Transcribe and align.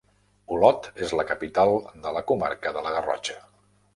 Olot 0.53 0.87
és 1.07 1.13
la 1.19 1.25
capital 1.33 1.75
de 2.07 2.15
la 2.17 2.25
comarca 2.31 2.75
de 2.79 2.83
la 2.87 2.97
Garrotxa. 2.97 3.37